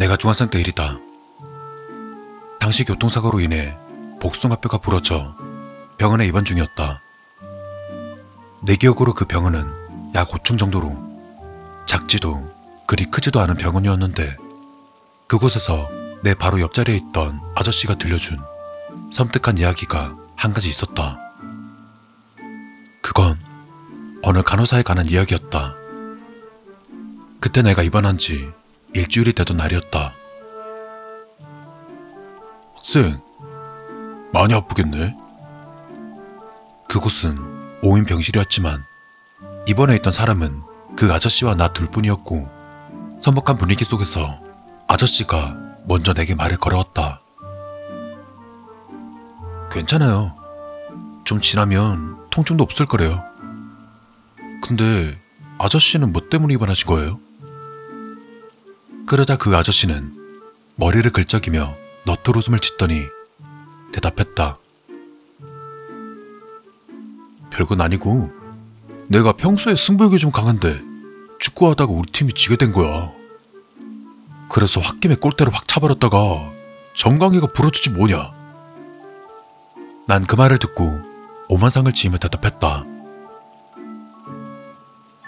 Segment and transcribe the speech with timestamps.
[0.00, 0.98] 내가 중학생 때 일이다.
[2.58, 3.76] 당시 교통사고로 인해
[4.18, 5.36] 복숭아뼈가 부러져
[5.98, 7.02] 병원에 입원 중이었다.
[8.62, 9.70] 내 기억으로 그 병원은
[10.14, 10.96] 약 5층 정도로
[11.84, 12.50] 작지도
[12.86, 14.38] 그리 크지도 않은 병원이었는데
[15.26, 15.90] 그곳에서
[16.22, 18.38] 내 바로 옆자리에 있던 아저씨가 들려준
[19.12, 21.18] 섬뜩한 이야기가 한 가지 있었다.
[23.02, 23.38] 그건
[24.22, 25.74] 어느 간호사에 관한 이야기였다.
[27.38, 28.50] 그때 내가 입원한 지
[28.92, 30.14] 일주일이 되던 날이었다.
[32.76, 33.20] 학생,
[34.32, 35.16] 많이 아프겠네?
[36.88, 38.84] 그곳은 5인 병실이었지만
[39.66, 40.62] 입원해 있던 사람은
[40.96, 44.40] 그 아저씨와 나 둘뿐이었고 서먹한 분위기 속에서
[44.88, 47.20] 아저씨가 먼저 내게 말을 걸어왔다.
[49.70, 50.34] 괜찮아요.
[51.24, 53.22] 좀 지나면 통증도 없을 거래요.
[54.62, 55.16] 근데
[55.58, 57.20] 아저씨는 뭐 때문에 입원하신 거예요?
[59.10, 60.14] 그러자 그 아저씨는
[60.76, 61.74] 머리를 긁적이며
[62.06, 63.06] 너털 웃음을 짓더니
[63.90, 64.56] 대답했다.
[67.50, 68.30] 별건 아니고
[69.08, 70.80] 내가 평소에 승부욕이 좀 강한데
[71.40, 73.10] 축구하다가 우리 팀이 지게 된 거야.
[74.48, 76.52] 그래서 홧김에 골대를 확 차버렸다가
[76.94, 78.30] 정강이가 부러지지 뭐냐.
[80.06, 81.00] 난 그 말을 듣고
[81.48, 82.84] 오만상을 지으며 대답했다.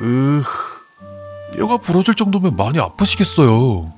[0.02, 0.42] 으,
[1.55, 3.92] 뼈가 부러질 정도면 많이 아프시겠어요.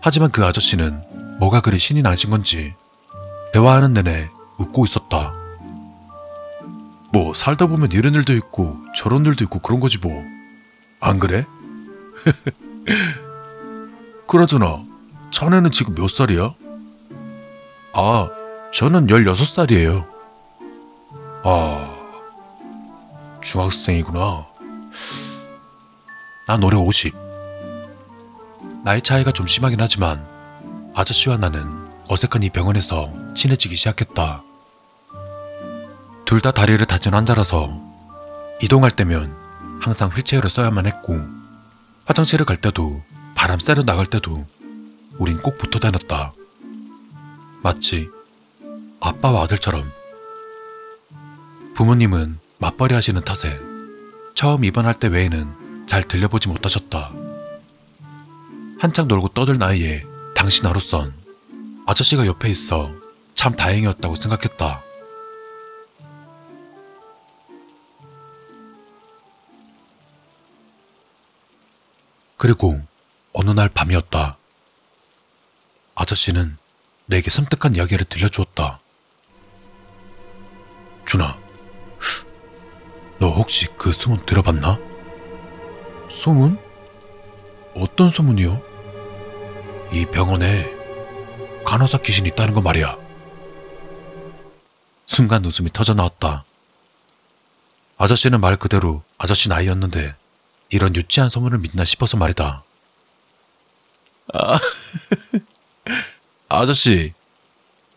[0.00, 2.74] 하지만 그 아저씨는 뭐가 그리 신이 나신 건지
[3.52, 5.32] 대화하는 내내 웃고 있었다.
[7.12, 10.22] 뭐 살다 보면 이런 일도 있고 저런 일도 있고 그런 거지 뭐.
[11.00, 11.46] 안 그래?
[14.26, 14.82] 그러잖아.
[15.30, 16.54] 자네는 지금 몇 살이야?
[17.92, 18.28] 아,
[18.72, 20.04] 저는 16살이에요.
[21.44, 21.94] 아,
[23.42, 24.46] 중학생이구나.
[26.46, 27.14] 난 올해 50.
[28.84, 30.26] 나이 차이가 좀 심하긴 하지만
[30.94, 31.64] 아저씨와 나는
[32.08, 34.42] 어색한 이 병원에서 친해지기 시작했다.
[36.26, 37.80] 둘 다 다리를 다친 환자라서
[38.62, 39.34] 이동할 때면
[39.80, 41.18] 항상 휠체어를 써야만 했고
[42.06, 43.02] 화장실을 갈 때도
[43.34, 44.44] 바람 쐬러 나갈 때도
[45.18, 46.32] 우린 꼭 붙어 다녔다.
[47.62, 48.10] 마치
[49.00, 49.90] 아빠와 아들처럼.
[51.74, 53.58] 부모님은 맞벌이 하시는 탓에
[54.34, 57.12] 처음 입원할 때 외에는 잘 들려보지 못하셨다.
[58.78, 61.14] 한창 놀고 떠들 나이에 당신 아로선
[61.86, 62.90] 아저씨가 옆에 있어
[63.34, 64.82] 참 다행이었다고 생각했다.
[72.36, 72.80] 그리고
[73.32, 74.36] 어느 날 밤이었다.
[75.94, 76.58] 아저씨는
[77.06, 78.80] 내게 섬뜩한 이야기를 들려주었다.
[81.06, 81.38] 준아,
[83.18, 84.78] 너 혹시 그 소문 들어봤나?
[86.14, 86.58] 소문?
[87.74, 88.62] 어떤 소문이요?
[89.92, 90.72] 이 병원에
[91.64, 92.96] 간호사 귀신이 있다는 거 말이야.
[95.06, 96.44] 순간 웃음이 터져 나왔다.
[97.98, 100.14] 아저씨는 말 그대로 아저씨 나이였는데
[100.70, 102.62] 이런 유치한 소문을 믿나 싶어서 말이다.
[104.32, 104.58] 아,
[106.48, 107.12] 아저씨,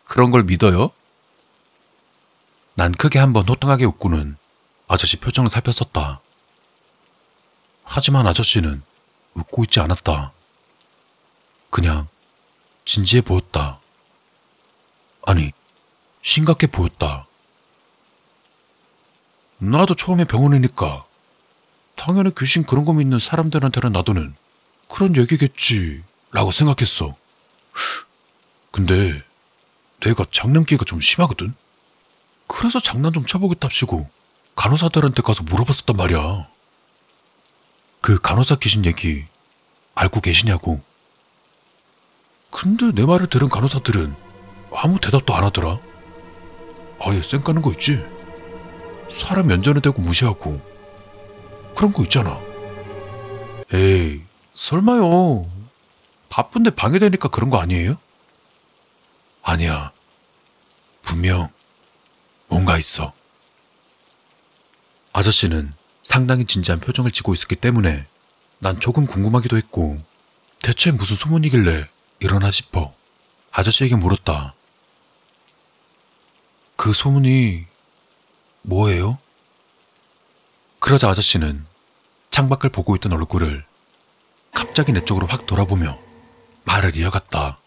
[0.05, 0.91] 그런 걸 믿어요?
[2.75, 4.38] 난 크게 한번 호탕하게 웃고는
[4.88, 6.22] 아저씨 표정을 살폈었다.
[7.89, 8.83] 하지만 아저씨는
[9.33, 10.33] 웃고 있지 않았다.
[11.69, 12.07] 그냥
[12.85, 13.79] 진지해 보였다.
[15.25, 15.51] 아니,
[16.21, 17.25] 심각해 보였다.
[19.59, 21.05] 나도 처음에 병원이니까
[21.95, 24.35] 당연히 귀신 그런 거 믿는 사람들한테는 나도는
[24.89, 27.15] 그런 얘기겠지 라고 생각했어.
[28.71, 29.23] 근데
[30.01, 31.55] 내가 장난기가 좀 심하거든?
[32.47, 34.09] 그래서 장난 좀 쳐보겠답시고
[34.55, 36.56] 간호사들한테 가서 물어봤었단 말이야.
[38.07, 39.25] 그 간호사 귀신 얘기
[39.94, 40.81] 알고 계시냐고.
[42.50, 44.16] 근데 내 말을 들은 간호사들은
[44.72, 45.78] 아무 대답도 안 하더라.
[47.02, 48.02] 아예 쌩 까는 거 있지?
[49.11, 50.61] 사람 면전에 대고 무시하고
[51.76, 52.40] 그런 거 있잖아.
[53.73, 54.22] 에이,
[54.55, 55.46] 설마요.
[56.29, 57.97] 바쁜데 방해되니까 그런 거 아니에요?
[59.43, 59.91] 아니야.
[61.02, 61.49] 분명
[62.47, 63.11] 뭔가 있어.
[65.11, 65.73] 아저씨는
[66.07, 68.07] 상당히 진지한 표정을 지고 있었기 때문에
[68.59, 70.01] 난 조금 궁금하기도 했고
[70.59, 71.89] 대체 무슨 소문이길래
[72.21, 72.93] 이러나 싶어
[73.51, 74.53] 아저씨에게 물었다.
[76.77, 77.65] 그 소문이
[78.61, 79.19] 뭐예요?
[80.79, 81.65] 그러자 아저씨는
[82.31, 83.65] 창밖을 보고 있던 얼굴을
[84.53, 85.99] 갑자기 내 쪽으로 확 돌아보며
[86.63, 87.59] 말을 이어갔다.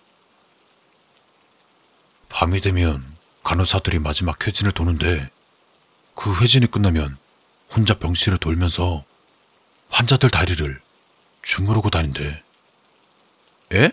[2.31, 3.04] 밤이 되면
[3.44, 5.28] 간호사들이 마지막 회진을 도는데
[6.14, 7.19] 그 회진이 끝나면
[7.75, 9.05] 혼자 병실을 돌면서
[9.90, 10.78] 환자들 다리를
[11.43, 12.43] 주무르고 다닌대.
[13.72, 13.90] 에?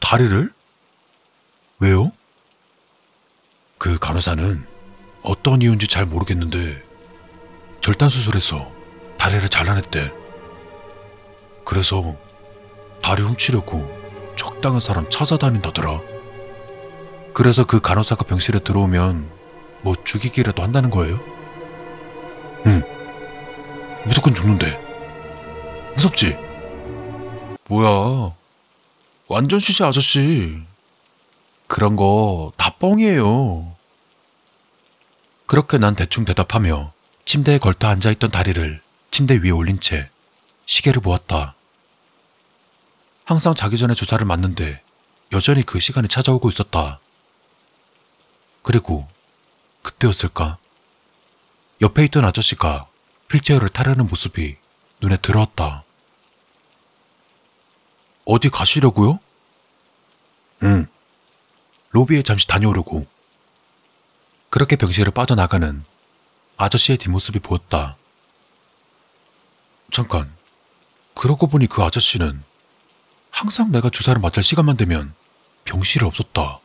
[0.00, 0.52] 다리를?
[1.78, 2.12] 왜요?
[3.78, 4.66] 그 간호사는
[5.22, 6.82] 어떤 이유인지 잘 모르겠는데
[7.80, 8.70] 절단 수술해서
[9.18, 10.12] 다리를 잘라냈대.
[11.64, 12.16] 그래서
[13.02, 16.00] 다리 훔치려고 적당한 사람 찾아다닌다더라.
[17.32, 19.28] 그래서 그 간호사가 병실에 들어오면
[19.82, 21.35] 뭐 죽이기라도 한다는 거예요?
[22.66, 22.82] 응.
[24.04, 24.76] 무조건 죽는데.
[25.94, 26.36] 무섭지?
[27.68, 28.34] 뭐야.
[29.28, 30.58] 완전 시시 아저씨.
[31.66, 33.74] 그런 거 다 뻥이에요.
[35.46, 36.92] 그렇게 난 대충 대답하며
[37.24, 38.80] 침대에 걸터 앉아있던 다리를
[39.10, 40.08] 침대 위에 올린 채
[40.66, 41.54] 시계를 보았다.
[43.24, 44.80] 항상 자기 전에 주사를 맞는데
[45.32, 47.00] 여전히 그 시간이 찾아오고 있었다.
[48.62, 49.08] 그리고
[49.82, 50.58] 그때였을까?
[51.80, 52.86] 옆에 있던 아저씨가
[53.30, 54.56] 휠체어를 타려는 모습이
[55.00, 55.84] 눈에 들어왔다.
[58.24, 59.20] 어디 가시려고요?
[60.62, 60.86] 응.
[61.90, 63.06] 로비에 잠시 다녀오려고.
[64.48, 65.84] 그렇게 병실을 빠져나가는
[66.56, 67.96] 아저씨의 뒷모습이 보였다.
[69.92, 70.34] 잠깐.
[71.14, 72.42] 그러고 보니 그 아저씨는
[73.30, 75.14] 항상 내가 주사를 맞을 시간만 되면
[75.64, 76.58] 병실에 없었다.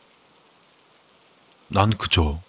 [1.68, 2.40] 난 그저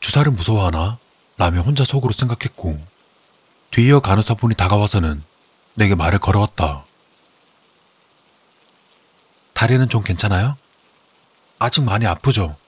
[0.00, 0.98] 주사를 무서워하나?
[1.40, 2.78] 라며 혼자 속으로 생각했고
[3.70, 5.24] 뒤이어 간호사분이 다가와서는
[5.72, 6.84] 내게 말을 걸어왔다.
[9.54, 10.58] 다리는 좀 괜찮아요?
[11.58, 12.58] 아직 많이 아프죠?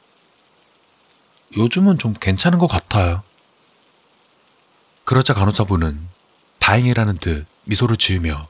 [1.55, 3.23] 요즘은 좀 괜찮은 것 같아요.
[5.05, 6.09] 그러자 간호사분은
[6.59, 8.49] 다행이라는 듯 미소를 지으며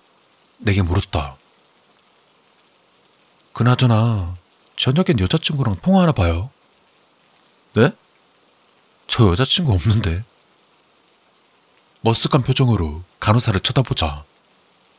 [0.58, 1.34] 내게 물었다.
[3.54, 4.36] 그나저나
[4.76, 6.48] 저녁엔 여자친구랑 통화하나 봐요.
[7.74, 7.90] 네?
[9.12, 10.24] 저 여자친구 없는데.
[12.02, 14.24] 머쓱한 표정으로 간호사를 쳐다보자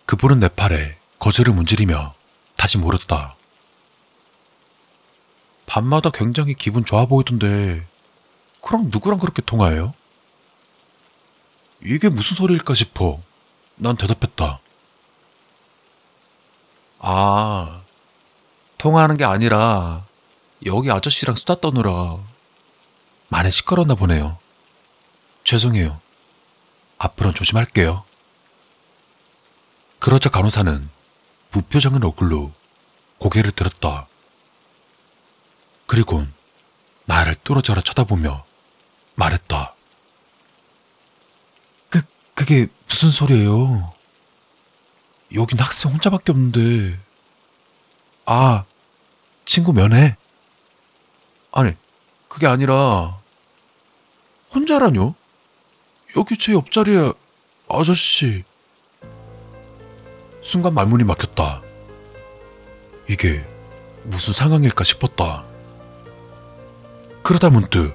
[0.06, 2.14] 그분은 내 팔에 거즈를 문지르며
[2.56, 3.36] 다시 물었다.
[5.66, 7.88] 밤마다 굉장히 기분 좋아 보이던데
[8.62, 9.96] 그럼 누구랑 그렇게 통화해요?
[11.84, 13.20] 이게 무슨 소리일까 싶어
[13.78, 14.60] 난 대답했다.
[17.00, 17.82] 아,
[18.78, 20.06] 통화하는 게 아니라
[20.68, 22.20] 여기 아저씨랑 수다 떠느라
[23.30, 24.38] 많이 시끄러웠나 보네요.
[25.44, 26.00] 죄송해요.
[26.98, 28.04] 앞으로는 조심할게요.
[30.00, 30.90] 그러자 간호사는
[31.52, 32.52] 무표정한 얼굴로
[33.20, 34.08] 고개를 들었다.
[35.86, 36.26] 그리고
[37.06, 38.46] 나를 뚫어져라 쳐다보며
[39.16, 39.76] 말했다.
[41.90, 42.02] 그,
[42.34, 43.94] 그게 무슨 소리예요?
[45.34, 47.00] 여긴 학생 혼자밖에 없는데.
[48.26, 48.64] 아,
[49.46, 50.16] 친구 면회?
[51.52, 51.74] 아니,
[52.34, 53.20] 그게 아니라,
[54.56, 55.14] 혼자라뇨?
[56.18, 57.14] 여기 제 옆자리에
[57.70, 58.44] 아저씨.
[60.42, 61.62] 순간 말문이 막혔다.
[63.08, 63.46] 이게
[64.06, 65.44] 무슨 상황일까 싶었다.
[67.22, 67.94] 그러다 문득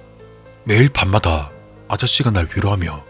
[0.62, 1.50] 매일 밤마다
[1.88, 3.04] 아저씨가 날 위로하며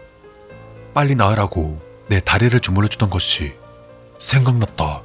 [0.95, 3.53] 빨리 나으라고 내 다리를 주물러주던 것이
[4.17, 5.03] 생각났다.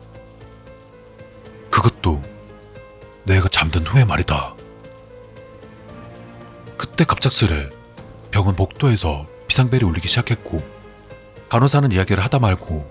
[1.71, 2.23] 그것도
[3.25, 4.54] 내가 잠든 후에 말이다.
[6.85, 7.71] 그때 갑작스레
[8.31, 10.63] 병원 복도에서 비상벨이 울리기 시작했고
[11.49, 12.91] 간호사는 이야기를 하다 말고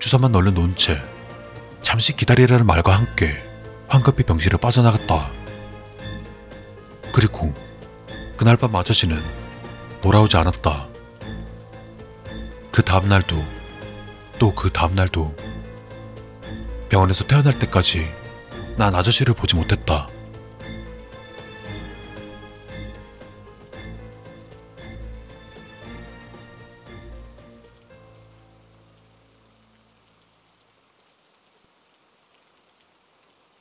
[0.00, 1.00] 주사만 얼른 놓은 채
[1.80, 3.36] 잠시 기다리라는 말과 함께
[3.86, 5.30] 황급히 병실을 빠져나갔다.
[7.12, 7.54] 그리고
[8.36, 9.22] 그날 밤 아저씨는
[10.02, 10.88] 돌아오지 않았다.
[12.72, 13.36] 그 다음날도
[14.40, 15.36] 또 그 다음날도
[16.88, 18.10] 병원에서 태어날 때까지
[18.76, 20.08] 난 아저씨를 보지 못했다.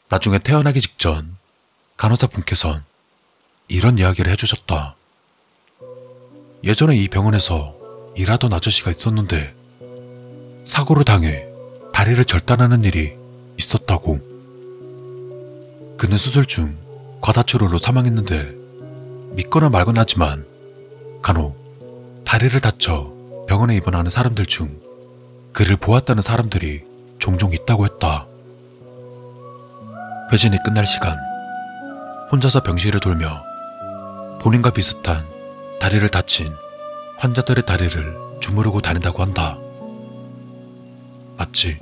[0.09, 1.35] 나중에 태어나기 직전
[1.97, 2.83] 간호사분께선
[3.67, 4.95] 이런 이야기를 해주셨다.
[6.63, 7.75] 예전에 이 병원에서
[8.15, 9.53] 일하던 아저씨가 있었는데
[10.63, 11.45] 사고를 당해
[11.93, 13.17] 다리를 절단하는 일이
[13.57, 14.19] 있었다고.
[15.97, 16.77] 그는 수술 중
[17.19, 18.55] 과다출혈로 사망했는데
[19.35, 20.45] 믿거나 말거나 하지만
[21.21, 23.11] 간혹 다리를 다쳐
[23.47, 24.79] 병원에 입원하는 사람들 중
[25.51, 26.83] 그를 보았다는 사람들이
[27.19, 28.27] 종종 있다고 했다.
[30.31, 31.17] 회진이 끝날 시간
[32.31, 33.43] 혼자서 병실을 돌며
[34.41, 35.25] 본인과 비슷한
[35.79, 36.53] 다리를 다친
[37.17, 39.57] 환자들의 다리를 주무르고 다닌다고 한다.
[41.37, 41.79] 마치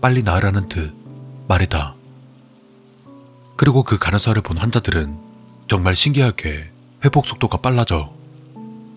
[0.00, 0.94] 빨리 나으라는 듯
[1.46, 1.94] 말이다.
[3.56, 5.16] 그리고 그 간호사를 본 환자들은
[5.68, 6.70] 정말 신기하게
[7.04, 8.12] 회복 속도가 빨라져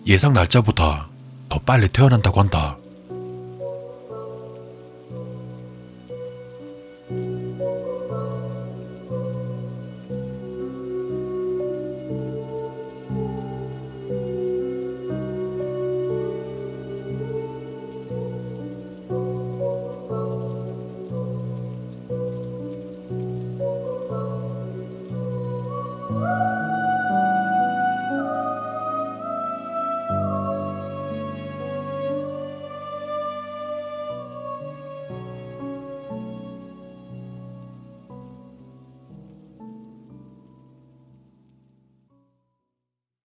[0.06, 1.08] 예상 날짜보다
[1.48, 2.78] 더 빨리 태어난다고 한다.